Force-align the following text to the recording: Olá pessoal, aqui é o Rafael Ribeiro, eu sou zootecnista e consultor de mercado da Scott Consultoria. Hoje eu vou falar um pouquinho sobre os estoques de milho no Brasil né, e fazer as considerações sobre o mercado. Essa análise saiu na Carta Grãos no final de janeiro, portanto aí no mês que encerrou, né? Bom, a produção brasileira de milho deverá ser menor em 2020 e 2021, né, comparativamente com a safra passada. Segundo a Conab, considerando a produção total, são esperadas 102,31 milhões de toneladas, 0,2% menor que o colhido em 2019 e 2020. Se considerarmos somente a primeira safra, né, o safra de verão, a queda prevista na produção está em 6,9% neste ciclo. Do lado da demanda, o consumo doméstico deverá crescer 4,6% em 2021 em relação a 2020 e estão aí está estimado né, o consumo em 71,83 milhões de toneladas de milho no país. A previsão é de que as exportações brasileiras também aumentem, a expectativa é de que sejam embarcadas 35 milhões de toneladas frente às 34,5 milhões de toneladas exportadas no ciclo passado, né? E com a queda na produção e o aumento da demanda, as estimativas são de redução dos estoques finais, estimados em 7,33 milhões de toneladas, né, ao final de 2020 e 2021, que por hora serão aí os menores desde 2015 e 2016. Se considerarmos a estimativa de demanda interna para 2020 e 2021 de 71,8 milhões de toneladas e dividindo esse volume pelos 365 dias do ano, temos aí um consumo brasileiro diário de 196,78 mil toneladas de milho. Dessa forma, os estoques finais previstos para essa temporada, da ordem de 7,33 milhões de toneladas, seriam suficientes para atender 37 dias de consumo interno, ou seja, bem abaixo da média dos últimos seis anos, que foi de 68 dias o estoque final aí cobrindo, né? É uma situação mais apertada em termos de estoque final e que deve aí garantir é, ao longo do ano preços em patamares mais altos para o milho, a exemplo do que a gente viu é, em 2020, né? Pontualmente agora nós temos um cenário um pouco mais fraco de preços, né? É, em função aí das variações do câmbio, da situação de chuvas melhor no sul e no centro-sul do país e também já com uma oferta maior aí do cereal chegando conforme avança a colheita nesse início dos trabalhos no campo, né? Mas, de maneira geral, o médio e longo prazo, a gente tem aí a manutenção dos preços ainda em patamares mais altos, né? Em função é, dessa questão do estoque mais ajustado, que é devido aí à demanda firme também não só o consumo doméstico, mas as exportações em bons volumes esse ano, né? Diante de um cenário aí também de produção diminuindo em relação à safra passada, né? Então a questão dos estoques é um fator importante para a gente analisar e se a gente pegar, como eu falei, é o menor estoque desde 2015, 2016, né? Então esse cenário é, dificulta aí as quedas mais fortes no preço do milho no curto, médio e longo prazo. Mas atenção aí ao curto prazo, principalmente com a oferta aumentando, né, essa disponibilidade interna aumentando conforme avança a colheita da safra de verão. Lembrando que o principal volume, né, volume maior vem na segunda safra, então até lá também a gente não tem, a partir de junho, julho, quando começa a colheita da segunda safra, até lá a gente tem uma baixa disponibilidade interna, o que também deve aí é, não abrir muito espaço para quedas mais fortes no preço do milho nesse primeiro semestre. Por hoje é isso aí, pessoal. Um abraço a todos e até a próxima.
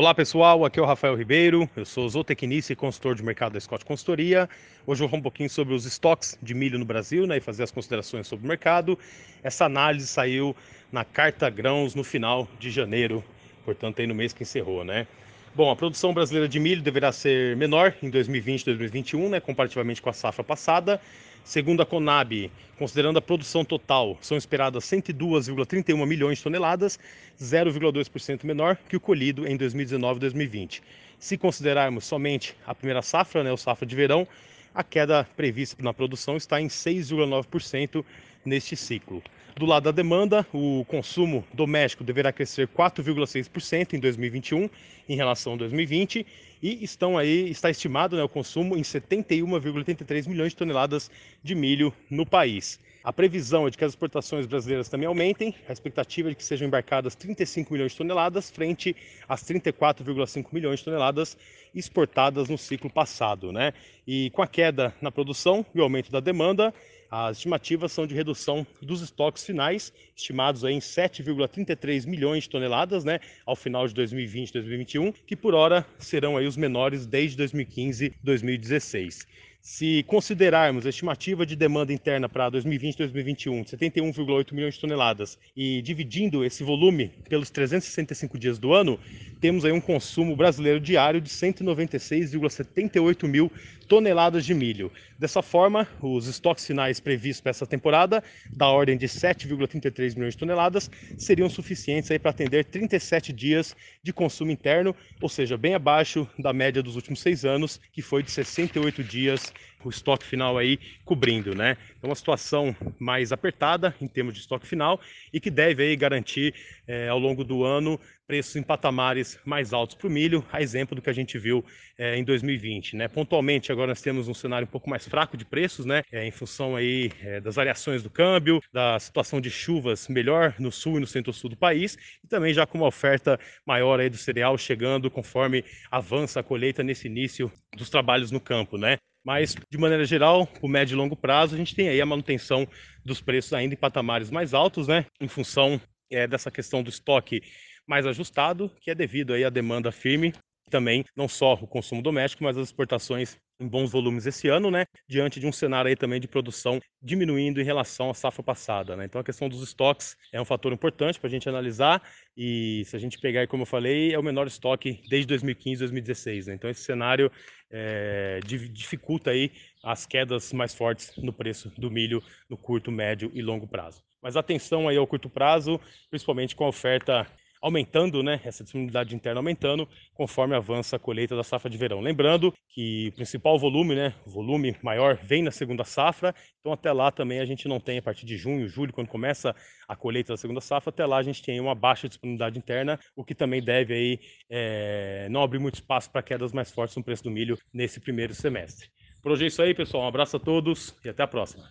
Olá 0.00 0.14
pessoal, 0.14 0.64
aqui 0.64 0.80
é 0.80 0.82
o 0.82 0.86
Rafael 0.86 1.14
Ribeiro, 1.14 1.68
eu 1.76 1.84
sou 1.84 2.08
zootecnista 2.08 2.72
e 2.72 2.74
consultor 2.74 3.14
de 3.14 3.22
mercado 3.22 3.52
da 3.52 3.60
Scott 3.60 3.84
Consultoria. 3.84 4.48
Hoje 4.86 5.02
eu 5.02 5.06
vou 5.06 5.10
falar 5.10 5.20
um 5.20 5.22
pouquinho 5.22 5.50
sobre 5.50 5.74
os 5.74 5.84
estoques 5.84 6.38
de 6.40 6.54
milho 6.54 6.78
no 6.78 6.86
Brasil 6.86 7.26
né, 7.26 7.36
e 7.36 7.40
fazer 7.40 7.64
as 7.64 7.70
considerações 7.70 8.26
sobre 8.26 8.46
o 8.46 8.48
mercado. 8.48 8.98
Essa 9.42 9.66
análise 9.66 10.06
saiu 10.06 10.56
na 10.90 11.04
Carta 11.04 11.50
Grãos 11.50 11.94
no 11.94 12.02
final 12.02 12.48
de 12.58 12.70
janeiro, 12.70 13.22
portanto 13.62 14.00
aí 14.00 14.06
no 14.06 14.14
mês 14.14 14.32
que 14.32 14.42
encerrou, 14.42 14.84
né? 14.86 15.06
Bom, 15.54 15.70
a 15.70 15.76
produção 15.76 16.14
brasileira 16.14 16.48
de 16.48 16.58
milho 16.58 16.80
deverá 16.80 17.12
ser 17.12 17.54
menor 17.58 17.94
em 18.02 18.08
2020 18.08 18.62
e 18.62 18.64
2021, 18.64 19.28
né, 19.28 19.38
comparativamente 19.38 20.00
com 20.00 20.08
a 20.08 20.14
safra 20.14 20.42
passada. 20.42 20.98
Segundo 21.44 21.82
a 21.82 21.86
Conab, 21.86 22.50
considerando 22.78 23.18
a 23.18 23.22
produção 23.22 23.64
total, 23.64 24.16
são 24.20 24.36
esperadas 24.36 24.84
102,31 24.84 26.06
milhões 26.06 26.38
de 26.38 26.44
toneladas, 26.44 26.98
0,2% 27.40 28.44
menor 28.44 28.76
que 28.88 28.96
o 28.96 29.00
colhido 29.00 29.46
em 29.46 29.56
2019 29.56 30.18
e 30.18 30.20
2020. 30.20 30.82
Se 31.18 31.36
considerarmos 31.36 32.04
somente 32.04 32.54
a 32.66 32.74
primeira 32.74 33.02
safra, 33.02 33.42
né, 33.42 33.52
o 33.52 33.56
safra 33.56 33.86
de 33.86 33.96
verão, 33.96 34.26
a 34.74 34.84
queda 34.84 35.26
prevista 35.36 35.82
na 35.82 35.92
produção 35.92 36.36
está 36.36 36.60
em 36.60 36.68
6,9% 36.68 38.04
neste 38.44 38.76
ciclo. 38.76 39.22
Do 39.56 39.66
lado 39.66 39.84
da 39.84 39.90
demanda, 39.90 40.46
o 40.52 40.84
consumo 40.86 41.44
doméstico 41.52 42.04
deverá 42.04 42.32
crescer 42.32 42.68
4,6% 42.68 43.94
em 43.94 43.98
2021 43.98 44.70
em 45.08 45.16
relação 45.16 45.54
a 45.54 45.56
2020 45.56 46.26
e 46.62 46.84
estão 46.84 47.18
aí 47.18 47.50
está 47.50 47.70
estimado 47.70 48.16
né, 48.16 48.22
o 48.22 48.28
consumo 48.28 48.76
em 48.76 48.82
71,83 48.82 50.28
milhões 50.28 50.52
de 50.52 50.56
toneladas 50.56 51.10
de 51.42 51.54
milho 51.54 51.92
no 52.08 52.24
país. 52.24 52.78
A 53.02 53.12
previsão 53.12 53.66
é 53.66 53.70
de 53.70 53.78
que 53.78 53.84
as 53.84 53.92
exportações 53.92 54.46
brasileiras 54.46 54.88
também 54.88 55.06
aumentem, 55.06 55.54
a 55.66 55.72
expectativa 55.72 56.28
é 56.28 56.30
de 56.30 56.36
que 56.36 56.44
sejam 56.44 56.68
embarcadas 56.68 57.14
35 57.14 57.72
milhões 57.72 57.92
de 57.92 57.98
toneladas 57.98 58.50
frente 58.50 58.94
às 59.26 59.42
34,5 59.42 60.46
milhões 60.52 60.80
de 60.80 60.84
toneladas 60.84 61.36
exportadas 61.74 62.48
no 62.48 62.58
ciclo 62.58 62.90
passado, 62.90 63.52
né? 63.52 63.72
E 64.06 64.28
com 64.30 64.42
a 64.42 64.46
queda 64.46 64.94
na 65.00 65.10
produção 65.10 65.64
e 65.74 65.80
o 65.80 65.82
aumento 65.82 66.12
da 66.12 66.20
demanda, 66.20 66.74
as 67.10 67.38
estimativas 67.38 67.90
são 67.90 68.06
de 68.06 68.14
redução 68.14 68.64
dos 68.80 69.00
estoques 69.00 69.44
finais, 69.44 69.92
estimados 70.14 70.62
em 70.62 70.78
7,33 70.78 72.06
milhões 72.06 72.44
de 72.44 72.50
toneladas, 72.50 73.02
né, 73.04 73.18
ao 73.44 73.56
final 73.56 73.88
de 73.88 73.94
2020 73.94 74.50
e 74.50 74.52
2021, 74.52 75.12
que 75.26 75.34
por 75.34 75.52
hora 75.52 75.84
serão 75.98 76.36
aí 76.36 76.46
os 76.46 76.56
menores 76.56 77.06
desde 77.06 77.36
2015 77.36 78.06
e 78.06 78.14
2016. 78.22 79.26
Se 79.62 80.02
considerarmos 80.04 80.86
a 80.86 80.88
estimativa 80.88 81.44
de 81.44 81.54
demanda 81.54 81.92
interna 81.92 82.30
para 82.30 82.48
2020 82.48 82.94
e 82.94 82.98
2021 82.98 83.62
de 83.62 83.70
71,8 83.76 84.54
milhões 84.54 84.74
de 84.74 84.80
toneladas 84.80 85.38
e 85.54 85.82
dividindo 85.82 86.42
esse 86.42 86.64
volume 86.64 87.12
pelos 87.28 87.50
365 87.50 88.38
dias 88.38 88.58
do 88.58 88.72
ano, 88.72 88.98
temos 89.38 89.64
aí 89.64 89.72
um 89.72 89.80
consumo 89.80 90.36
brasileiro 90.36 90.78
diário 90.78 91.20
de 91.20 91.30
196,78 91.30 93.26
mil 93.26 93.50
toneladas 93.88 94.44
de 94.46 94.54
milho. 94.54 94.92
Dessa 95.18 95.42
forma, 95.42 95.88
os 96.00 96.26
estoques 96.26 96.66
finais 96.66 97.00
previstos 97.00 97.40
para 97.40 97.50
essa 97.50 97.66
temporada, 97.66 98.22
da 98.54 98.68
ordem 98.68 98.96
de 98.96 99.08
7,33 99.08 100.14
milhões 100.14 100.34
de 100.34 100.38
toneladas, 100.38 100.90
seriam 101.16 101.48
suficientes 101.48 102.16
para 102.18 102.30
atender 102.30 102.66
37 102.66 103.32
dias 103.32 103.74
de 104.02 104.12
consumo 104.12 104.52
interno, 104.52 104.94
ou 105.20 105.28
seja, 105.28 105.56
bem 105.56 105.74
abaixo 105.74 106.28
da 106.38 106.52
média 106.52 106.82
dos 106.82 106.94
últimos 106.94 107.20
seis 107.20 107.44
anos, 107.44 107.80
que 107.92 108.02
foi 108.02 108.22
de 108.22 108.30
68 108.30 109.02
dias 109.02 109.49
o 109.84 109.88
estoque 109.88 110.24
final 110.24 110.58
aí 110.58 110.78
cobrindo, 111.04 111.54
né? 111.54 111.76
É 112.02 112.06
uma 112.06 112.14
situação 112.14 112.74
mais 112.98 113.32
apertada 113.32 113.94
em 114.00 114.06
termos 114.06 114.34
de 114.34 114.40
estoque 114.40 114.66
final 114.66 115.00
e 115.32 115.40
que 115.40 115.50
deve 115.50 115.82
aí 115.82 115.96
garantir 115.96 116.54
é, 116.86 117.08
ao 117.08 117.18
longo 117.18 117.44
do 117.44 117.64
ano 117.64 117.98
preços 118.26 118.54
em 118.54 118.62
patamares 118.62 119.40
mais 119.44 119.72
altos 119.72 119.96
para 119.96 120.06
o 120.06 120.10
milho, 120.10 120.46
a 120.52 120.62
exemplo 120.62 120.94
do 120.94 121.02
que 121.02 121.10
a 121.10 121.12
gente 121.12 121.36
viu 121.36 121.64
é, 121.98 122.16
em 122.16 122.22
2020, 122.22 122.94
né? 122.94 123.08
Pontualmente 123.08 123.72
agora 123.72 123.88
nós 123.88 124.00
temos 124.00 124.28
um 124.28 124.34
cenário 124.34 124.68
um 124.68 124.70
pouco 124.70 124.88
mais 124.88 125.06
fraco 125.06 125.36
de 125.36 125.44
preços, 125.44 125.84
né? 125.84 126.02
É, 126.12 126.24
em 126.24 126.30
função 126.30 126.76
aí 126.76 127.10
das 127.42 127.56
variações 127.56 128.02
do 128.02 128.10
câmbio, 128.10 128.60
da 128.72 128.98
situação 129.00 129.40
de 129.40 129.50
chuvas 129.50 130.06
melhor 130.08 130.54
no 130.60 130.70
sul 130.70 130.98
e 130.98 131.00
no 131.00 131.06
centro-sul 131.06 131.50
do 131.50 131.56
país 131.56 131.96
e 132.22 132.28
também 132.28 132.54
já 132.54 132.66
com 132.66 132.78
uma 132.78 132.86
oferta 132.86 133.38
maior 133.66 133.98
aí 133.98 134.08
do 134.08 134.16
cereal 134.16 134.56
chegando 134.56 135.10
conforme 135.10 135.64
avança 135.90 136.38
a 136.38 136.42
colheita 136.42 136.82
nesse 136.82 137.08
início 137.08 137.50
dos 137.76 137.90
trabalhos 137.90 138.30
no 138.30 138.40
campo, 138.40 138.78
né? 138.78 138.98
Mas, 139.24 139.54
de 139.70 139.78
maneira 139.78 140.04
geral, 140.04 140.48
o 140.62 140.68
médio 140.68 140.94
e 140.94 140.96
longo 140.96 141.14
prazo, 141.14 141.54
a 141.54 141.58
gente 141.58 141.74
tem 141.74 141.88
aí 141.88 142.00
a 142.00 142.06
manutenção 142.06 142.66
dos 143.04 143.20
preços 143.20 143.52
ainda 143.52 143.74
em 143.74 143.78
patamares 143.78 144.30
mais 144.30 144.54
altos, 144.54 144.88
né? 144.88 145.06
Em 145.20 145.28
função 145.28 145.80
é, 146.10 146.26
dessa 146.26 146.50
questão 146.50 146.82
do 146.82 146.88
estoque 146.88 147.42
mais 147.86 148.06
ajustado, 148.06 148.70
que 148.80 148.90
é 148.90 148.94
devido 148.94 149.34
aí 149.34 149.44
à 149.44 149.50
demanda 149.50 149.92
firme 149.92 150.32
também 150.70 151.04
não 151.14 151.28
só 151.28 151.54
o 151.54 151.66
consumo 151.66 152.00
doméstico, 152.00 152.44
mas 152.44 152.56
as 152.56 152.68
exportações 152.68 153.36
em 153.60 153.68
bons 153.68 153.92
volumes 153.92 154.26
esse 154.26 154.48
ano, 154.48 154.70
né? 154.70 154.86
Diante 155.06 155.38
de 155.38 155.46
um 155.46 155.52
cenário 155.52 155.88
aí 155.88 155.94
também 155.94 156.18
de 156.18 156.26
produção 156.26 156.80
diminuindo 157.00 157.60
em 157.60 157.64
relação 157.64 158.10
à 158.10 158.14
safra 158.14 158.42
passada, 158.42 158.96
né? 158.96 159.04
Então 159.04 159.20
a 159.20 159.24
questão 159.24 159.48
dos 159.48 159.62
estoques 159.62 160.16
é 160.32 160.40
um 160.40 160.44
fator 160.44 160.72
importante 160.72 161.20
para 161.20 161.28
a 161.28 161.30
gente 161.30 161.48
analisar 161.48 162.02
e 162.36 162.82
se 162.86 162.96
a 162.96 162.98
gente 162.98 163.18
pegar, 163.18 163.46
como 163.46 163.62
eu 163.62 163.66
falei, 163.66 164.14
é 164.14 164.18
o 164.18 164.22
menor 164.22 164.46
estoque 164.46 165.02
desde 165.08 165.26
2015, 165.28 165.80
2016, 165.80 166.46
né? 166.46 166.54
Então 166.54 166.70
esse 166.70 166.82
cenário 166.82 167.30
é, 167.70 168.40
dificulta 168.72 169.30
aí 169.30 169.52
as 169.84 170.06
quedas 170.06 170.52
mais 170.52 170.74
fortes 170.74 171.12
no 171.18 171.32
preço 171.32 171.70
do 171.78 171.90
milho 171.90 172.22
no 172.48 172.56
curto, 172.56 172.90
médio 172.90 173.30
e 173.34 173.42
longo 173.42 173.68
prazo. 173.68 174.02
Mas 174.22 174.36
atenção 174.36 174.88
aí 174.88 174.96
ao 174.96 175.06
curto 175.06 175.30
prazo, 175.30 175.80
principalmente 176.10 176.56
com 176.56 176.64
a 176.64 176.68
oferta 176.68 177.26
aumentando, 177.60 178.22
né, 178.22 178.40
essa 178.44 178.62
disponibilidade 178.62 179.14
interna 179.14 179.38
aumentando 179.38 179.88
conforme 180.14 180.54
avança 180.54 180.96
a 180.96 180.98
colheita 180.98 181.36
da 181.36 181.42
safra 181.42 181.68
de 181.68 181.76
verão. 181.76 182.00
Lembrando 182.00 182.52
que 182.68 183.08
o 183.08 183.12
principal 183.12 183.58
volume, 183.58 183.94
né, 183.94 184.14
volume 184.26 184.76
maior 184.82 185.16
vem 185.22 185.42
na 185.42 185.50
segunda 185.50 185.84
safra, 185.84 186.34
então 186.60 186.72
até 186.72 186.92
lá 186.92 187.10
também 187.10 187.40
a 187.40 187.44
gente 187.44 187.68
não 187.68 187.78
tem, 187.78 187.98
a 187.98 188.02
partir 188.02 188.24
de 188.24 188.36
junho, 188.36 188.68
julho, 188.68 188.92
quando 188.92 189.08
começa 189.08 189.54
a 189.86 189.94
colheita 189.94 190.32
da 190.32 190.36
segunda 190.36 190.60
safra, 190.60 190.90
até 190.90 191.04
lá 191.04 191.18
a 191.18 191.22
gente 191.22 191.42
tem 191.42 191.60
uma 191.60 191.74
baixa 191.74 192.08
disponibilidade 192.08 192.58
interna, 192.58 192.98
o 193.14 193.24
que 193.24 193.34
também 193.34 193.62
deve 193.62 193.94
aí 193.94 194.20
é, 194.48 195.28
não 195.30 195.42
abrir 195.42 195.58
muito 195.58 195.74
espaço 195.74 196.10
para 196.10 196.22
quedas 196.22 196.52
mais 196.52 196.70
fortes 196.70 196.96
no 196.96 197.04
preço 197.04 197.24
do 197.24 197.30
milho 197.30 197.58
nesse 197.72 198.00
primeiro 198.00 198.34
semestre. 198.34 198.88
Por 199.22 199.32
hoje 199.32 199.44
é 199.44 199.48
isso 199.48 199.60
aí, 199.60 199.74
pessoal. 199.74 200.04
Um 200.04 200.08
abraço 200.08 200.36
a 200.36 200.40
todos 200.40 200.94
e 201.04 201.08
até 201.08 201.22
a 201.22 201.26
próxima. 201.26 201.64